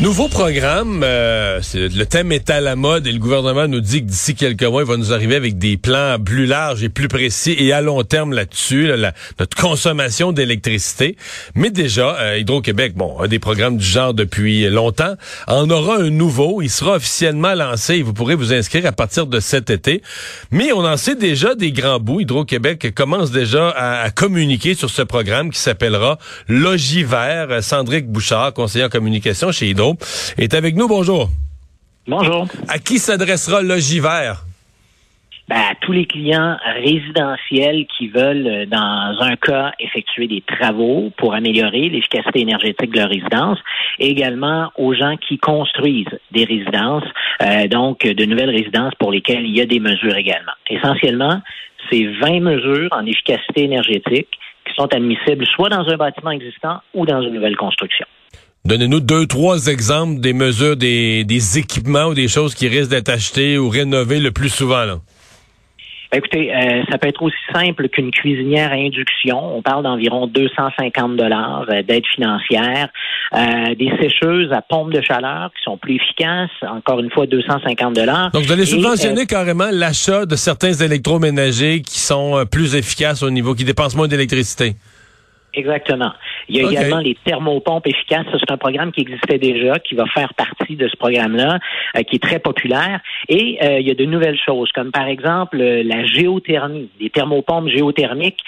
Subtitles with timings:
[0.00, 4.06] Nouveau programme, euh, le thème est à la mode et le gouvernement nous dit que
[4.06, 7.56] d'ici quelques mois, il va nous arriver avec des plans plus larges et plus précis
[7.58, 8.92] et à long terme là-dessus,
[9.40, 11.16] notre consommation d'électricité.
[11.56, 15.14] Mais déjà, euh, Hydro-Québec, bon, a des programmes du genre depuis longtemps,
[15.48, 16.62] en aura un nouveau.
[16.62, 20.02] Il sera officiellement lancé et vous pourrez vous inscrire à partir de cet été.
[20.52, 22.20] Mais on en sait déjà des grands bouts.
[22.20, 27.64] Hydro-Québec commence déjà à, communiquer sur ce programme qui s'appellera Logivert.
[27.64, 29.87] Sandrick Bouchard, conseiller en communication chez Hydro
[30.36, 30.88] est avec nous.
[30.88, 31.28] Bonjour.
[32.06, 32.46] Bonjour.
[32.68, 34.32] À qui s'adressera Logiver?
[35.48, 41.10] Ben, à tous les clients résidentiels qui veulent, euh, dans un cas, effectuer des travaux
[41.16, 43.58] pour améliorer l'efficacité énergétique de leur résidence,
[43.98, 47.04] et également aux gens qui construisent des résidences,
[47.42, 50.52] euh, donc de nouvelles résidences pour lesquelles il y a des mesures également.
[50.68, 51.40] Essentiellement,
[51.90, 54.28] c'est 20 mesures en efficacité énergétique
[54.66, 58.06] qui sont admissibles soit dans un bâtiment existant ou dans une nouvelle construction.
[58.68, 63.08] Donnez-nous deux, trois exemples des mesures, des, des, équipements ou des choses qui risquent d'être
[63.08, 64.84] achetées ou rénovées le plus souvent.
[64.84, 64.98] Là.
[66.12, 69.56] Ben, écoutez, euh, ça peut être aussi simple qu'une cuisinière à induction.
[69.56, 72.90] On parle d'environ 250 dollars euh, d'aide financière.
[73.34, 76.50] Euh, des sécheuses à pompe de chaleur qui sont plus efficaces.
[76.60, 78.30] Encore une fois, 250 dollars.
[78.32, 83.54] Donc, vous allez subventionner carrément l'achat de certains électroménagers qui sont plus efficaces au niveau,
[83.54, 84.74] qui dépensent moins d'électricité.
[85.54, 86.12] Exactement.
[86.48, 88.26] Il y a également les thermopompes efficaces.
[88.38, 91.58] C'est un programme qui existait déjà, qui va faire partie de ce programme-là,
[91.96, 93.00] euh, qui est très populaire.
[93.28, 97.08] Et euh, il y a de nouvelles choses, comme par exemple euh, la géothermie, les
[97.08, 98.40] thermopompes géothermiques.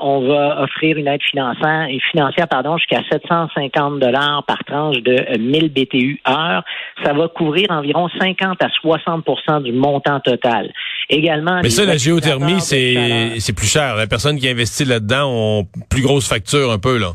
[0.00, 5.72] on va offrir une aide financière, financière pardon, jusqu'à 750 dollars par tranche de 1000
[5.72, 6.64] BTU heure.
[7.04, 10.72] Ça va couvrir environ 50 à 60% du montant total.
[11.12, 11.60] Également.
[11.62, 13.96] Mais ça, la géothermie, c'est c'est plus cher.
[13.96, 17.12] La personne qui investit là-dedans ont plus grosse facture un peu là.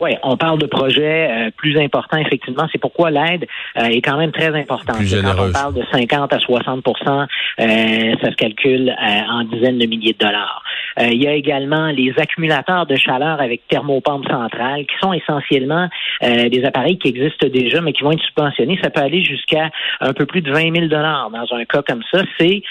[0.00, 2.68] Oui, on parle de projets euh, plus importants, effectivement.
[2.70, 4.98] C'est pourquoi l'aide euh, est quand même très importante.
[4.98, 7.26] Quand on parle de 50 à 60%
[7.60, 8.94] euh, ça se calcule
[9.28, 10.62] en dizaines de milliers de dollars.
[11.00, 15.88] il y a également les accumulateurs de chaleur avec thermopompe centrale, qui sont essentiellement
[16.22, 18.78] des appareils qui existent déjà, mais qui vont être subventionnés.
[18.82, 19.70] Ça peut aller jusqu'à
[20.00, 22.22] un peu plus de 20 000 dollars dans un cas comme ça.
[22.38, 22.62] C'est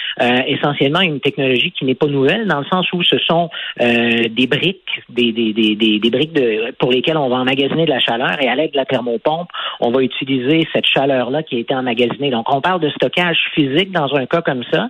[0.47, 3.49] essentiellement une technologie qui n'est pas nouvelle, dans le sens où ce sont
[3.79, 8.00] des briques, des, des, des, des, briques de, pour lesquelles on va emmagasiner de la
[8.00, 11.75] chaleur et à l'aide de la thermopompe, on va utiliser cette chaleur-là qui a été
[11.75, 12.31] emmagasinée.
[12.31, 14.89] Donc, on parle de stockage physique dans un cas comme ça.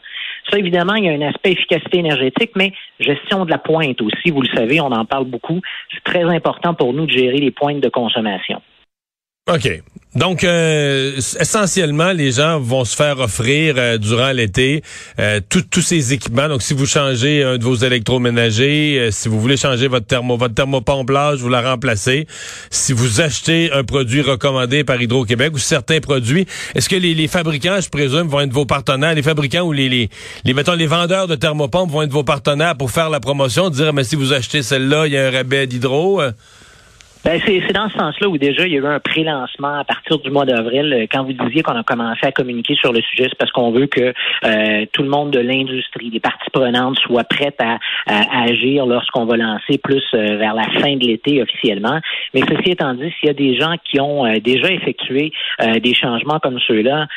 [0.50, 4.32] Ça, évidemment, il y a un aspect efficacité énergétique, mais gestion de la pointe aussi,
[4.32, 5.62] vous le savez, on en parle beaucoup.
[5.94, 8.62] C'est très important pour nous de gérer les pointes de consommation.
[9.50, 9.82] OK.
[10.18, 14.82] Donc, euh, essentiellement, les gens vont se faire offrir euh, durant l'été
[15.20, 16.50] euh, tous ces équipements.
[16.50, 20.56] Donc, si vous changez un de vos électroménagers, si vous voulez changer votre thermo, votre
[20.56, 22.26] thermopomplage, vous la remplacez.
[22.72, 27.80] Si vous achetez un produit recommandé par Hydro-Québec ou certains produits, est-ce que les, fabricants,
[27.80, 30.10] je présume, vont être vos partenaires, les fabricants ou les, les,
[30.46, 33.94] les, mettons, les vendeurs de thermopompes vont être vos partenaires pour faire la promotion, dire,
[33.94, 36.24] mais si vous achetez celle-là, il y a un rabais d'hydro?
[37.24, 40.20] Ben, c'est dans ce sens-là où déjà il y a eu un pré-lancement à partir
[40.20, 40.94] du mois d'avril.
[40.94, 43.72] Euh, quand vous disiez qu'on a commencé à communiquer sur le sujet, c'est parce qu'on
[43.72, 44.14] veut que
[44.46, 47.78] euh, tout le monde de l'industrie, les parties prenantes, soient prêtes à,
[48.44, 52.00] agir lorsqu'on va lancer plus euh, vers la fin de l'été officiellement.
[52.34, 55.32] Mais ceci étant dit, s'il y a des gens qui ont déjà effectué
[55.82, 57.08] des changements comme ceux-là,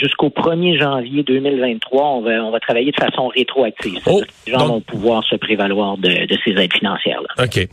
[0.00, 4.00] jusqu'au 1er janvier 2023, on va, on va travailler de façon rétroactive.
[4.06, 7.44] Oh, les gens vont pouvoir se prévaloir de, de ces aides financières-là.
[7.44, 7.68] OK.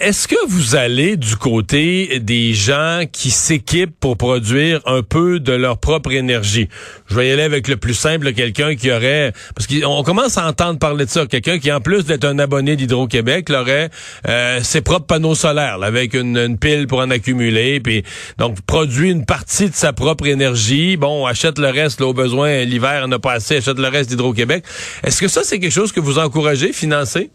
[0.00, 5.78] Est-ce que vous du côté des gens qui s'équipent pour produire un peu de leur
[5.78, 6.68] propre énergie.
[7.06, 10.46] Je vais y aller avec le plus simple, quelqu'un qui aurait, parce qu'on commence à
[10.46, 13.88] entendre parler de ça, quelqu'un qui en plus d'être un abonné d'Hydro-Québec, aurait
[14.28, 18.04] euh, ses propres panneaux solaires, avec une, pile pour en accumuler, puis
[18.36, 20.98] donc produit une partie de sa propre énergie.
[20.98, 24.62] Bon, achète le reste là, au besoin l'hiver, n'a pas assez, achète le reste d'Hydro-Québec.
[25.04, 27.30] Est-ce que ça c'est quelque chose que vous encouragez, financer?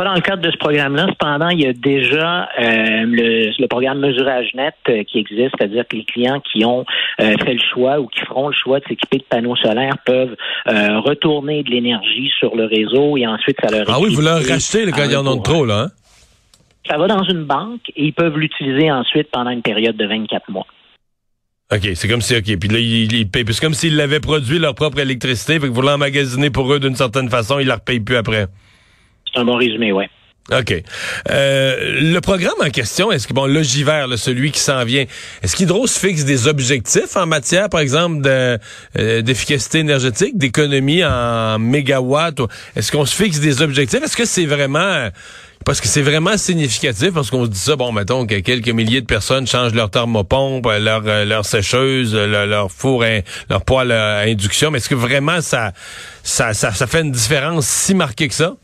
[0.00, 1.08] Pas dans le cadre de ce programme-là.
[1.10, 5.94] Cependant, il y a déjà euh, le, programme Mesurage Net euh, qui existe, c'est-à-dire que
[5.94, 6.86] les clients qui ont
[7.20, 10.34] euh, fait le choix ou qui feront le choix de s'équiper de panneaux solaires peuvent
[10.64, 14.90] retourner de l'énergie sur le réseau et ensuite ça leur Ah oui, vous leur rachetez
[14.90, 15.88] quand il y en a trop, là, hein?
[16.88, 20.50] Ça va dans une banque et ils peuvent l'utiliser ensuite pendant une période de 24
[20.50, 20.66] mois.
[21.74, 22.58] OK, c'est comme si, OK.
[22.58, 23.44] Puis là, ils, ils payent.
[23.50, 26.96] C'est comme s'ils avaient produit leur propre électricité, fait que vous l'emmagasiner pour eux d'une
[26.96, 28.46] certaine façon, ils la repayent plus après.
[29.32, 30.04] C'est un bon résumé, oui.
[30.52, 30.74] OK.
[31.30, 35.04] Euh, le programme en question, est-ce que, bon, l'ogiver, celui qui s'en vient,
[35.42, 38.58] est-ce qu'Hydro se fixe des objectifs en matière, par exemple, euh,
[39.22, 42.40] d'efficacité énergétique, d'économie en mégawatts?
[42.74, 44.02] Est-ce qu'on se fixe des objectifs?
[44.02, 45.08] Est-ce que c'est vraiment...
[45.64, 49.02] Parce que c'est vraiment significatif, parce qu'on se dit ça, bon, mettons que quelques milliers
[49.02, 53.04] de personnes changent leur thermopompe, leur, euh, leur sécheuse, leur, four,
[53.50, 55.72] leur poêle à induction, mais est-ce que vraiment ça,
[56.22, 58.56] ça, ça, ça fait une différence si marquée que ça?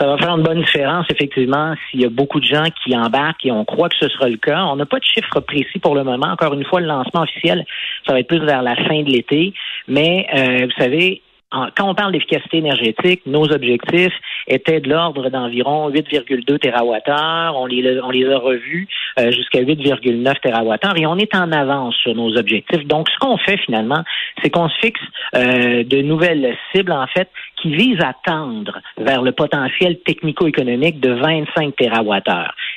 [0.00, 3.44] Ça va faire une bonne différence, effectivement, s'il y a beaucoup de gens qui embarquent
[3.44, 4.64] et on croit que ce sera le cas.
[4.64, 6.28] On n'a pas de chiffres précis pour le moment.
[6.28, 7.66] Encore une fois, le lancement officiel,
[8.06, 9.52] ça va être plus vers la fin de l'été.
[9.88, 11.20] Mais, euh, vous savez,
[11.50, 14.14] quand on parle d'efficacité énergétique, nos objectifs
[14.46, 17.56] étaient de l'ordre d'environ 8,2 TWh.
[17.56, 18.88] On les, on les a revus
[19.18, 22.86] euh, jusqu'à 8,9 TWh et on est en avance sur nos objectifs.
[22.86, 24.02] Donc, ce qu'on fait finalement,
[24.42, 25.00] c'est qu'on se fixe
[25.34, 27.28] euh, de nouvelles cibles, en fait,
[27.60, 32.20] qui visent à tendre vers le potentiel technico-économique de 25 TWh.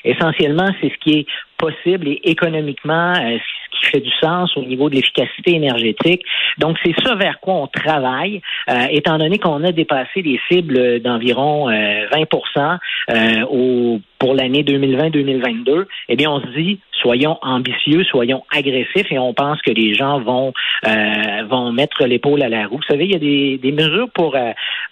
[0.04, 1.26] Essentiellement, c'est ce qui est
[1.64, 6.22] possible et économiquement euh, ce qui fait du sens au niveau de l'efficacité énergétique.
[6.58, 11.00] Donc, c'est ça vers quoi on travaille, euh, étant donné qu'on a dépassé des cibles
[11.00, 12.78] d'environ 20%
[13.12, 15.86] euh, au, pour l'année 2020-2022.
[16.08, 20.22] Eh bien, on se dit, soyons ambitieux, soyons agressifs et on pense que les gens
[20.22, 20.54] vont
[21.50, 22.78] vont mettre l'épaule à la roue.
[22.78, 24.38] Vous savez, il y a des, des mesures pour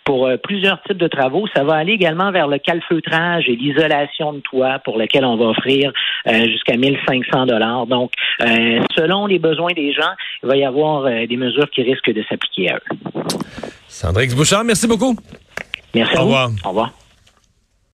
[0.03, 1.45] pour plusieurs types de travaux.
[1.55, 5.45] Ça va aller également vers le calfeutrage et l'isolation de toit pour lequel on va
[5.45, 5.93] offrir
[6.25, 7.87] jusqu'à 1500 dollars.
[7.87, 8.11] Donc,
[8.41, 10.11] euh, selon les besoins des gens,
[10.43, 12.97] il va y avoir euh, des mesures qui risquent de s'appliquer à eux.
[13.87, 15.15] Sandrix Bouchard, merci beaucoup.
[15.93, 16.17] Merci.
[16.17, 16.49] Au revoir.
[16.65, 17.00] Au revoir.